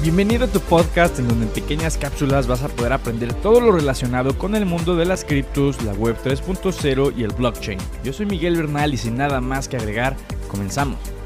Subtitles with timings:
[0.00, 3.72] Bienvenido a tu podcast en donde en pequeñas cápsulas vas a poder aprender todo lo
[3.72, 7.80] relacionado con el mundo de las criptos, la web 3.0 y el blockchain.
[8.04, 10.16] Yo soy Miguel Bernal y sin nada más que agregar,
[10.46, 11.17] comenzamos.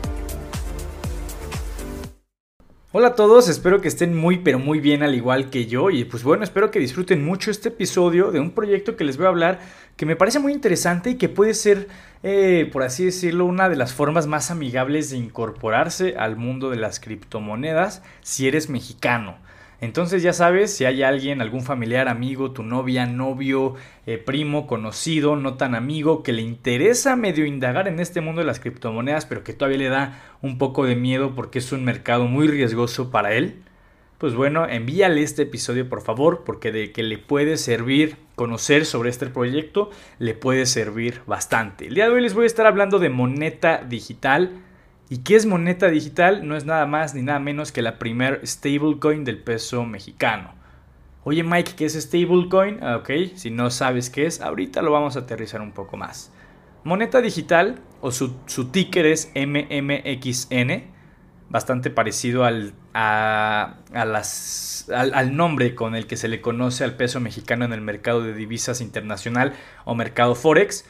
[2.95, 6.05] Hola a todos, espero que estén muy pero muy bien al igual que yo y
[6.05, 9.31] pues bueno, espero que disfruten mucho este episodio de un proyecto que les voy a
[9.31, 9.61] hablar
[9.97, 11.89] que me parece muy interesante y que puede ser,
[12.23, 16.77] eh, por así decirlo, una de las formas más amigables de incorporarse al mundo de
[16.77, 19.39] las criptomonedas si eres mexicano.
[19.83, 23.75] Entonces ya sabes, si hay alguien, algún familiar, amigo, tu novia, novio,
[24.07, 28.47] eh, primo, conocido, no tan amigo, que le interesa medio indagar en este mundo de
[28.47, 32.29] las criptomonedas, pero que todavía le da un poco de miedo porque es un mercado
[32.29, 33.57] muy riesgoso para él,
[34.19, 39.11] pues bueno, envíale este episodio por favor, porque de que le puede servir conocer sobre
[39.11, 41.89] este proyecto, le puede servir bastante.
[41.89, 44.53] El día de hoy les voy a estar hablando de moneta digital
[45.13, 46.49] ¿Y qué es moneda digital?
[46.49, 50.55] No es nada más ni nada menos que la primer stablecoin del peso mexicano.
[51.25, 52.83] Oye Mike, ¿qué es stablecoin?
[52.83, 56.33] Ah, ok, si no sabes qué es, ahorita lo vamos a aterrizar un poco más.
[56.83, 58.31] Moneda digital, o su,
[58.71, 60.85] ticker es MMXN,
[61.51, 63.77] bastante parecido al, al,
[65.37, 68.81] nombre con el que se le conoce al peso mexicano en el mercado de divisas
[68.81, 69.53] internacional
[69.85, 70.87] o mercado Forex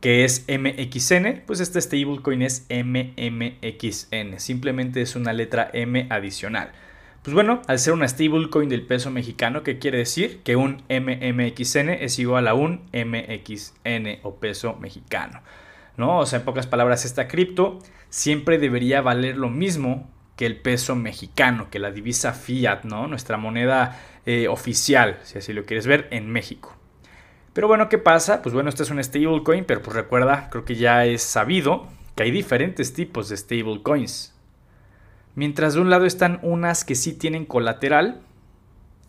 [0.00, 6.72] que es MXN, pues este stablecoin es MMXN, simplemente es una letra M adicional.
[7.22, 10.40] Pues bueno, al ser una stablecoin del peso mexicano, ¿qué quiere decir?
[10.44, 15.42] Que un MMXN es igual a un MXN o peso mexicano.
[15.96, 16.18] ¿No?
[16.18, 20.94] O sea, en pocas palabras, esta cripto siempre debería valer lo mismo que el peso
[20.94, 23.08] mexicano, que la divisa fiat, ¿no?
[23.08, 26.77] Nuestra moneda eh, oficial, si así lo quieres ver, en México.
[27.52, 28.42] Pero bueno, ¿qué pasa?
[28.42, 32.24] Pues bueno, este es un stablecoin, pero pues recuerda, creo que ya es sabido que
[32.24, 34.34] hay diferentes tipos de stablecoins.
[35.34, 38.22] Mientras de un lado están unas que sí tienen colateral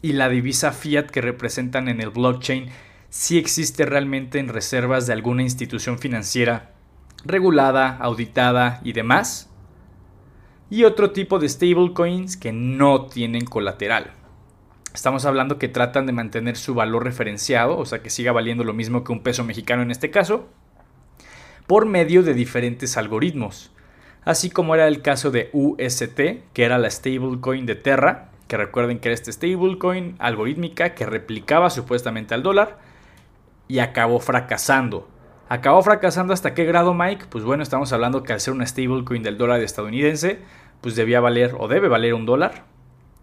[0.01, 2.69] y la divisa fiat que representan en el blockchain
[3.09, 6.71] sí existe realmente en reservas de alguna institución financiera
[7.25, 9.49] regulada, auditada y demás.
[10.69, 14.11] Y otro tipo de stablecoins que no tienen colateral.
[14.93, 18.73] Estamos hablando que tratan de mantener su valor referenciado, o sea que siga valiendo lo
[18.73, 20.47] mismo que un peso mexicano en este caso,
[21.67, 23.71] por medio de diferentes algoritmos.
[24.25, 26.19] Así como era el caso de UST,
[26.53, 31.69] que era la stablecoin de Terra, que recuerden que era este stablecoin algorítmica que replicaba
[31.69, 32.79] supuestamente al dólar
[33.67, 35.07] y acabó fracasando.
[35.49, 37.25] ¿Acabó fracasando hasta qué grado, Mike?
[37.29, 40.39] Pues bueno, estamos hablando que al ser una stablecoin del dólar estadounidense,
[40.81, 42.65] pues debía valer o debe valer un dólar,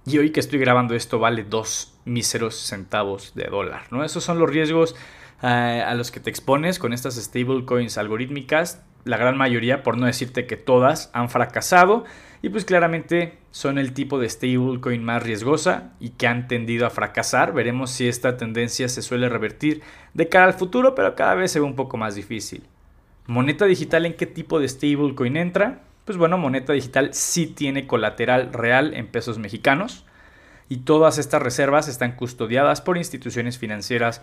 [0.06, 3.82] y hoy que estoy grabando esto vale dos míseros centavos de dólar.
[3.90, 4.04] ¿no?
[4.04, 4.94] Esos son los riesgos
[5.42, 8.82] eh, a los que te expones con estas stablecoins algorítmicas.
[9.04, 12.04] La gran mayoría, por no decirte que todas, han fracasado
[12.40, 16.90] y pues claramente son el tipo de stablecoin más riesgosa y que han tendido a
[16.90, 17.52] fracasar.
[17.52, 19.82] Veremos si esta tendencia se suele revertir
[20.14, 22.62] de cara al futuro, pero cada vez se ve un poco más difícil.
[23.26, 25.82] ¿Moneta digital en qué tipo de stablecoin entra?
[26.06, 30.06] Pues bueno, moneda digital sí tiene colateral real en pesos mexicanos
[30.68, 34.22] y todas estas reservas están custodiadas por instituciones financieras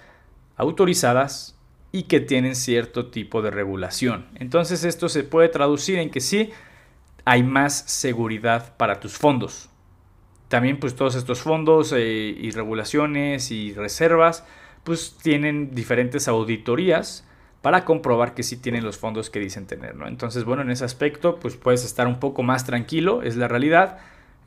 [0.56, 1.60] autorizadas
[1.92, 4.28] y que tienen cierto tipo de regulación.
[4.36, 6.52] Entonces esto se puede traducir en que sí
[7.26, 9.70] hay más seguridad para tus fondos.
[10.48, 14.46] También pues todos estos fondos eh, y regulaciones y reservas
[14.86, 17.28] pues tienen diferentes auditorías
[17.64, 20.06] para comprobar que sí tienen los fondos que dicen tener, ¿no?
[20.06, 24.00] Entonces, bueno, en ese aspecto, pues puedes estar un poco más tranquilo, es la realidad.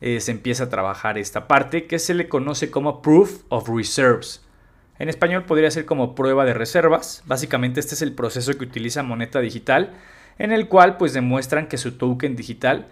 [0.03, 4.45] Eh, se empieza a trabajar esta parte que se le conoce como Proof of Reserves.
[4.99, 7.23] En español podría ser como prueba de reservas.
[7.25, 9.95] Básicamente este es el proceso que utiliza Moneta Digital,
[10.37, 12.87] en el cual pues demuestran que su token digital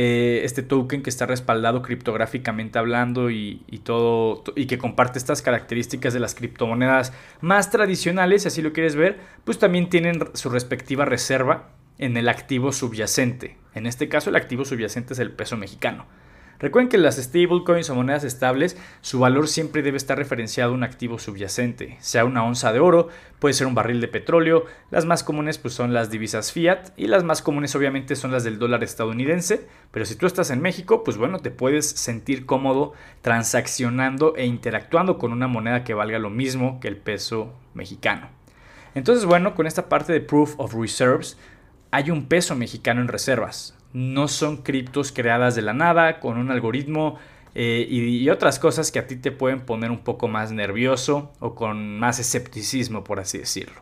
[0.00, 6.14] eh, este token que está respaldado criptográficamente hablando y, todo y que comparte estas características
[6.14, 11.04] de las criptomonedas más tradicionales, si así lo quieres ver, pues también tienen su respectiva
[11.04, 13.56] reserva en el activo subyacente.
[13.74, 16.06] En este caso el activo subyacente es el peso mexicano.
[16.60, 20.82] Recuerden que las stablecoins o monedas estables, su valor siempre debe estar referenciado a un
[20.82, 25.22] activo subyacente, sea una onza de oro, puede ser un barril de petróleo, las más
[25.22, 28.82] comunes pues son las divisas fiat y las más comunes obviamente son las del dólar
[28.82, 32.92] estadounidense, pero si tú estás en México, pues bueno, te puedes sentir cómodo
[33.22, 38.30] transaccionando e interactuando con una moneda que valga lo mismo que el peso mexicano.
[38.96, 41.38] Entonces, bueno, con esta parte de Proof of Reserves,
[41.92, 46.50] hay un peso mexicano en reservas no son criptos creadas de la nada, con un
[46.50, 47.18] algoritmo
[47.54, 51.54] eh, y, otras cosas que a ti te pueden poner un poco más nervioso o
[51.54, 53.80] con más escepticismo, por así decirlo.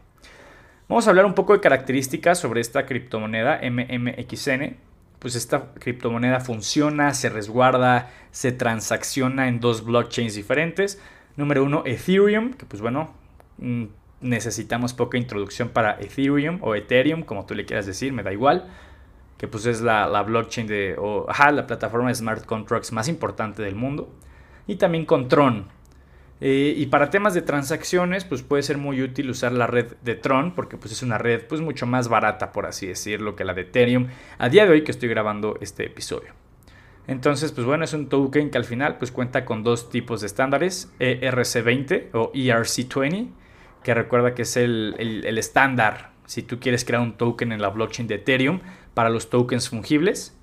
[0.88, 4.76] Vamos a hablar un poco de características sobre esta criptomoneda MMXN.
[5.18, 11.00] pues esta criptomoneda funciona, se resguarda, se transacciona en dos blockchains diferentes.
[11.36, 13.12] Número uno, Ethereum, que pues bueno,
[13.58, 13.84] mm,
[14.20, 18.70] necesitamos poca introducción para Ethereum o Ethereum, como tú le quieras decir, me da igual.
[19.38, 23.62] Que pues es la, blockchain de, o, ajá, la plataforma de smart contracts más importante
[23.62, 24.08] del mundo.
[24.66, 25.66] Y también con Tron,
[26.40, 30.14] eh, y para temas de transacciones, pues puede ser muy útil usar la red de
[30.16, 33.54] Tron, porque pues es una red pues mucho más barata, por así decirlo, que la
[33.54, 36.32] de Ethereum a día de hoy que estoy grabando este episodio.
[37.06, 40.26] Entonces, pues bueno, es un token que al final pues cuenta con dos tipos de
[40.26, 43.28] estándares, ERC20 o ERC20,
[43.82, 48.08] que recuerda que es el estándar si tú quieres crear un token en la blockchain
[48.08, 48.60] de Ethereum
[48.96, 50.34] para los tokens fungibles.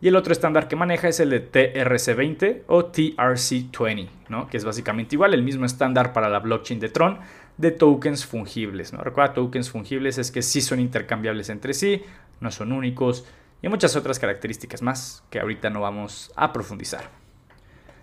[0.00, 4.48] Y el otro estándar que maneja es el de TRC20 o TRC20, ¿no?
[4.48, 7.18] que es básicamente igual, el mismo estándar para la blockchain de Tron
[7.58, 8.92] de tokens fungibles.
[8.92, 12.02] Recuerda, tokens fungibles es que sí son intercambiables entre sí,
[12.40, 13.26] no son únicos
[13.60, 17.10] y muchas otras características más que ahorita no vamos a profundizar.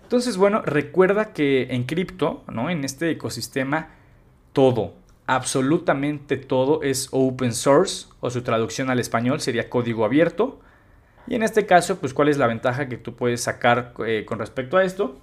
[0.04, 2.70] Entonces, bueno, recuerda que en cripto, ¿no?
[2.70, 3.88] en este ecosistema,
[4.52, 4.94] todo,
[5.26, 10.60] absolutamente todo es open source o su traducción al español sería código abierto
[11.26, 14.38] y en este caso, pues cuál es la ventaja que tú puedes sacar eh, con
[14.38, 15.20] respecto a esto.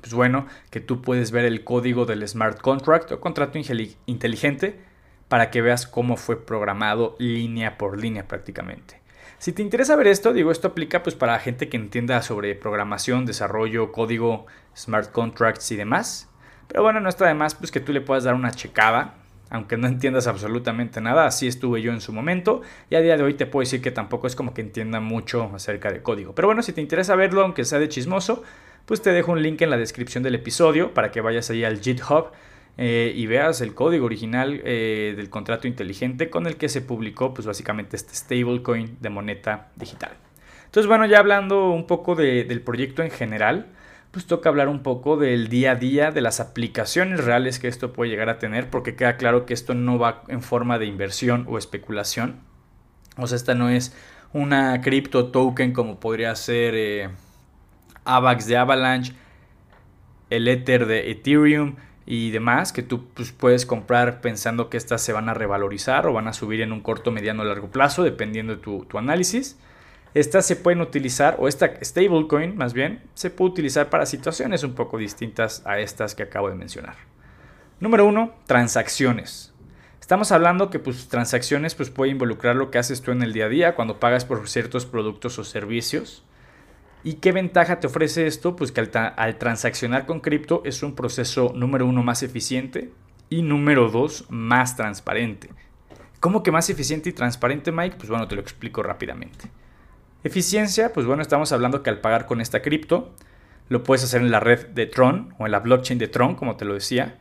[0.00, 3.58] Pues bueno, que tú puedes ver el código del smart contract o contrato
[4.06, 4.80] inteligente
[5.28, 9.00] para que veas cómo fue programado línea por línea prácticamente.
[9.38, 13.24] Si te interesa ver esto, digo, esto aplica pues para gente que entienda sobre programación,
[13.24, 14.46] desarrollo, código,
[14.76, 16.28] smart contracts y demás.
[16.68, 19.19] Pero bueno, no está de más pues que tú le puedas dar una checada
[19.50, 23.24] aunque no entiendas absolutamente nada, así estuve yo en su momento y a día de
[23.24, 26.34] hoy te puedo decir que tampoco es como que entienda mucho acerca de código.
[26.34, 28.44] Pero bueno, si te interesa verlo, aunque sea de chismoso,
[28.86, 31.80] pues te dejo un link en la descripción del episodio para que vayas ahí al
[31.80, 32.30] GitHub
[32.78, 37.34] eh, y veas el código original eh, del contrato inteligente con el que se publicó
[37.34, 40.12] pues básicamente este stablecoin de moneda digital.
[40.64, 43.66] Entonces bueno, ya hablando un poco del proyecto en general,
[44.10, 47.92] pues toca hablar un poco del día a día, de las aplicaciones reales que esto
[47.92, 51.46] puede llegar a tener, porque queda claro que esto no va en forma de inversión
[51.48, 52.40] o especulación.
[53.16, 53.94] O sea, esta no es
[54.32, 57.10] una cripto token como podría ser eh,
[58.04, 59.14] AVAX de Avalanche,
[60.28, 65.12] el Ether de Ethereum y demás, que tú pues, puedes comprar pensando que estas se
[65.12, 68.56] van a revalorizar o van a subir en un corto, mediano o largo plazo, dependiendo
[68.56, 69.56] de tu, tu análisis.
[70.12, 74.74] Estas se pueden utilizar, o esta stablecoin más bien, se puede utilizar para situaciones un
[74.74, 76.96] poco distintas a estas que acabo de mencionar.
[77.78, 79.54] Número uno, transacciones.
[80.00, 83.44] Estamos hablando que pues, transacciones pues, puede involucrar lo que haces tú en el día
[83.44, 86.24] a día cuando pagas por ciertos productos o servicios.
[87.04, 88.56] ¿Y qué ventaja te ofrece esto?
[88.56, 92.90] Pues que al, al transaccionar con cripto es un proceso número uno más eficiente
[93.28, 95.50] y número dos más transparente.
[96.18, 97.96] ¿Cómo que más eficiente y transparente, Mike?
[97.96, 99.48] Pues bueno, te lo explico rápidamente.
[100.22, 103.14] Eficiencia, pues bueno, estamos hablando que al pagar con esta cripto,
[103.68, 106.56] lo puedes hacer en la red de Tron o en la blockchain de Tron, como
[106.56, 107.18] te lo decía.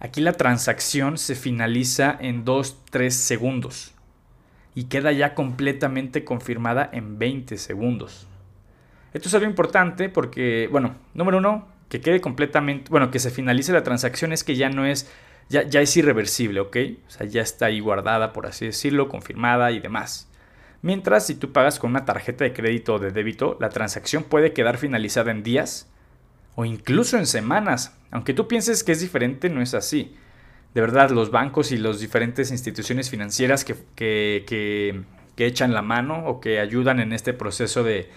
[0.00, 3.94] Aquí la transacción se finaliza en 2-3 segundos
[4.74, 8.26] y queda ya completamente confirmada en 20 segundos.
[9.14, 13.72] Esto es algo importante porque, bueno, número uno, que quede completamente, bueno, que se finalice
[13.72, 15.10] la transacción es que ya no es,
[15.48, 16.76] ya, es irreversible, ¿ok?
[17.06, 20.31] O sea, ya está ahí guardada, por así decirlo, confirmada y demás.
[20.82, 24.52] Mientras si tú pagas con una tarjeta de crédito o de débito, la transacción puede
[24.52, 25.88] quedar finalizada en días
[26.56, 27.96] o incluso en semanas.
[28.10, 30.16] Aunque tú pienses que es diferente, no es así.
[30.74, 35.04] De verdad, los bancos y las diferentes instituciones financieras que, que,
[35.36, 38.08] echan la mano o que ayudan en este proceso de,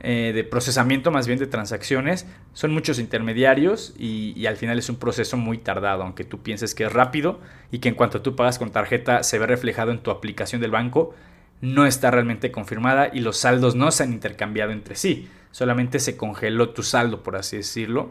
[0.00, 4.96] eh, de procesamiento más bien de transacciones, son muchos intermediarios y, al final es un
[4.96, 8.58] proceso muy tardado, aunque tú pienses que es rápido y que en cuanto tú pagas
[8.58, 11.14] con tarjeta se ve reflejado en tu aplicación del banco,
[11.60, 15.28] no está realmente confirmada y los saldos no se han intercambiado entre sí.
[15.50, 18.10] Solamente se congeló tu saldo, por así decirlo,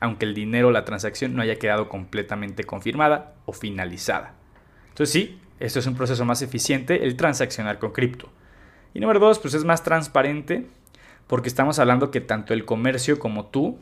[0.00, 4.34] aunque el dinero o la transacción no haya quedado completamente confirmada o finalizada.
[4.90, 8.30] Entonces sí, esto es un proceso más eficiente, el transaccionar con cripto.
[8.92, 10.66] Y número dos, pues es más transparente
[11.26, 13.78] porque estamos hablando que tanto el comercio como tú,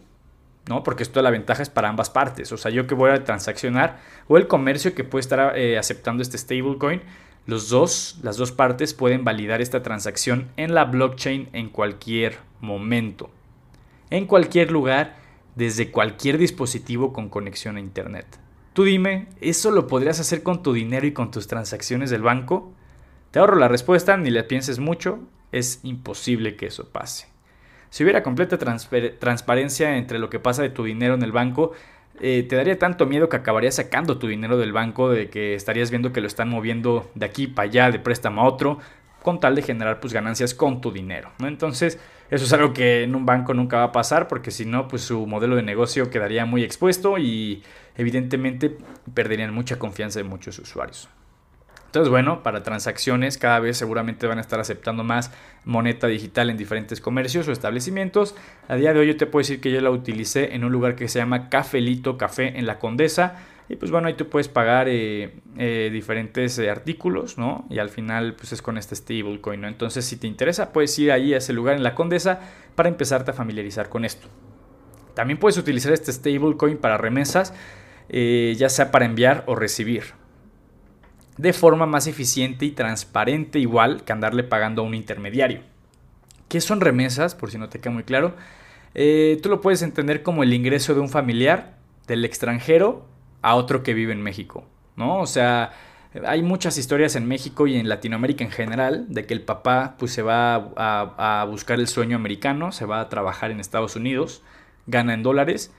[0.69, 0.83] ¿no?
[0.83, 2.53] Porque esto la ventaja es para ambas partes.
[2.53, 6.23] O sea, yo que voy a transaccionar o el comercio que puede estar eh, aceptando
[6.23, 7.03] este stablecoin,
[7.47, 13.31] los dos, las dos partes pueden validar esta transacción en la blockchain en cualquier momento,
[14.11, 15.17] en cualquier lugar,
[15.57, 18.27] desde cualquier dispositivo con conexión a Internet.
[18.73, 22.73] Tú dime, ¿eso lo podrías hacer con tu dinero y con tus transacciones del banco?
[23.31, 25.19] Te ahorro la respuesta, ni le pienses mucho,
[25.51, 27.29] es imposible que eso pase.
[27.91, 28.57] Si hubiera completa
[29.19, 31.73] transparencia entre lo que pasa de tu dinero en el banco,
[32.23, 35.91] eh, te daría tanto miedo que acabarías sacando tu dinero del banco, de que estarías
[35.91, 38.79] viendo que lo están moviendo de aquí para allá, de préstamo a otro,
[39.23, 41.49] con tal de generar pues ganancias con tu dinero, ¿no?
[41.49, 41.99] Entonces,
[42.31, 45.03] eso es algo que en un banco nunca va a pasar porque si no, pues
[45.03, 47.63] su modelo de negocio quedaría muy expuesto y
[47.97, 48.77] evidentemente
[49.13, 51.09] perderían mucha confianza de muchos usuarios.
[51.93, 55.31] Entonces, bueno, para transacciones cada vez seguramente van a estar aceptando más
[55.67, 58.35] moneda digital en diferentes comercios o establecimientos.
[58.67, 60.97] A día de hoy yo te puedo decir que yo la utilicé en un lugar
[60.97, 63.43] que se llama Cafelito Café en la Condesa.
[63.69, 67.67] Y pues bueno, ahí tú puedes pagar eh, eh, diferentes eh, artículos, ¿no?
[67.69, 69.69] Y al final pues es con este stablecoin, ¿no?
[69.69, 72.41] Entonces si te interesa puedes ir ahí a ese lugar en la Condesa
[72.75, 74.29] para empezarte a familiarizar con esto.
[75.13, 77.53] También puedes utilizar este stablecoin para remesas,
[78.09, 80.22] ya sea para enviar o recibir
[81.37, 85.61] de forma más eficiente y transparente igual que andarle pagando a un intermediario.
[86.49, 87.35] ¿Qué son remesas?
[87.35, 88.35] Por si no te queda muy claro.
[88.95, 93.07] Eh, tú lo puedes entender como el ingreso de un familiar del extranjero
[93.41, 94.65] a otro que vive en México,
[94.97, 95.19] ¿no?
[95.21, 95.73] O sea,
[96.27, 100.13] hay muchas historias en México y en Latinoamérica en general de que el papá pues
[100.13, 104.43] se va a, buscar el sueño americano, se va a trabajar en Estados Unidos,
[104.87, 105.73] gana en dólares,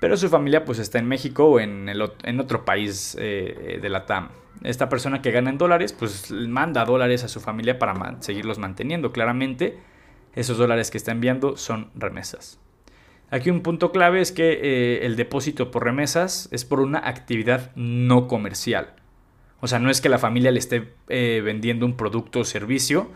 [0.00, 3.88] pero su familia pues está en México o en, el, en otro país eh, de
[3.90, 4.30] la TAM,
[4.62, 9.12] esta persona que gana en dólares, pues manda dólares a su familia para seguirlos manteniendo.
[9.12, 9.78] Claramente,
[10.34, 12.60] esos dólares que está enviando son remesas.
[13.30, 17.72] Aquí un punto clave es que eh, el depósito por remesas es por una actividad
[17.76, 18.94] no comercial.
[19.60, 23.10] O sea, no es que la familia le esté eh, vendiendo un producto o servicio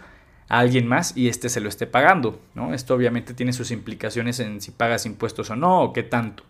[0.49, 2.40] a alguien más y éste se lo esté pagando.
[2.54, 2.75] ¿no?
[2.75, 6.44] Esto obviamente tiene sus implicaciones en si pagas impuestos o no o qué tanto.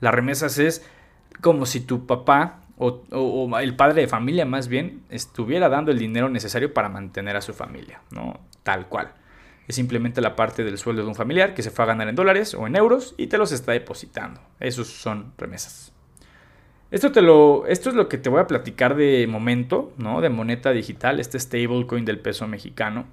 [0.00, 0.84] Las remesas es
[1.40, 6.28] como si tu papá o, el padre de familia más bien estuviera dando el dinero
[6.28, 8.40] necesario para mantener a su familia, ¿no?
[8.62, 9.12] Tal cual.
[9.66, 12.14] Es simplemente la parte del sueldo de un familiar que se fue a ganar en
[12.14, 14.40] dólares o en euros y te los está depositando.
[14.60, 15.92] Esos son remesas.
[16.90, 20.20] Esto, te lo, esto es lo que te voy a platicar de momento, ¿no?
[20.20, 23.06] De moneda digital, este stablecoin del peso mexicano.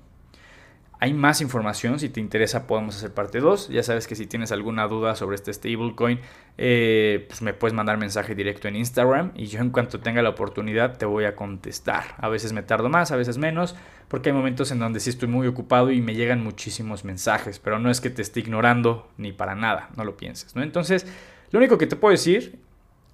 [1.04, 3.68] Hay más información, si te interesa podemos hacer parte 2.
[3.68, 6.22] Ya sabes que si tienes alguna duda sobre este stablecoin,
[6.58, 10.30] eh, pues me puedes mandar mensaje directo en Instagram y yo en cuanto tenga la
[10.30, 12.16] oportunidad te voy a contestar.
[12.20, 13.76] A veces me tardo más, a veces menos,
[14.08, 17.80] porque hay momentos en donde sí estoy muy ocupado y me llegan muchísimos mensajes, pero
[17.80, 20.56] no es que te esté ignorando ni para nada, no lo pienses.
[20.56, 21.06] Entonces,
[21.52, 22.60] lo único que te puedo decir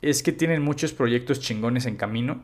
[0.04, 2.44] es que tienen muchos proyectos chingones en camino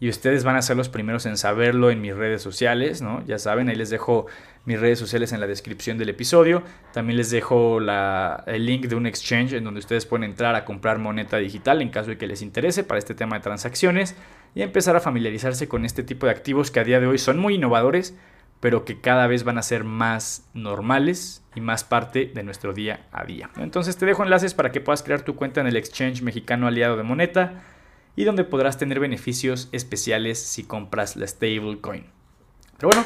[0.00, 3.24] y ustedes van a ser los primeros en saberlo en mis redes sociales, ¿no?
[3.26, 4.26] Ya saben, ahí les dejo
[4.64, 6.62] mis redes sociales en la descripción del episodio.
[6.92, 10.98] También les dejo el link de un exchange en donde ustedes pueden entrar a comprar
[10.98, 14.14] moneda digital en caso de que les interese para este tema de transacciones
[14.54, 17.38] y empezar a familiarizarse con este tipo de activos que a día de hoy son
[17.38, 18.16] muy innovadores,
[18.60, 23.06] pero que cada vez van a ser más normales y más parte de nuestro día
[23.10, 23.50] a día.
[23.56, 26.96] Entonces te dejo enlaces para que puedas crear tu cuenta en el exchange mexicano aliado
[26.96, 27.62] de moneta
[28.18, 32.04] y donde podrás tener beneficios especiales si compras la stablecoin.
[32.76, 33.04] Pero bueno,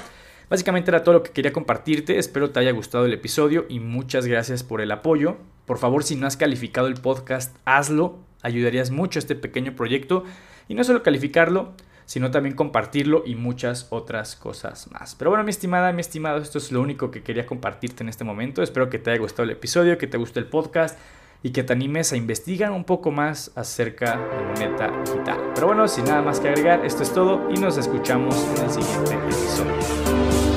[0.48, 2.16] básicamente era todo lo que quería compartirte.
[2.16, 5.36] Espero te haya gustado el episodio y muchas gracias por el apoyo.
[5.66, 8.20] Por favor, si no has calificado el podcast, hazlo.
[8.40, 10.24] Ayudarías mucho a este pequeño proyecto.
[10.66, 11.74] Y no solo calificarlo,
[12.06, 15.14] sino también compartirlo y muchas otras cosas más.
[15.14, 18.24] Pero bueno, mi estimada, mi estimado, esto es lo único que quería compartirte en este
[18.24, 18.62] momento.
[18.62, 20.98] Espero que te haya gustado el episodio, que te guste el podcast
[21.42, 25.52] y que te animes a investigar un poco más acerca de moneta digital.
[25.54, 28.70] Pero bueno, sin nada más que agregar, esto es todo y nos escuchamos en el
[28.70, 30.51] siguiente episodio.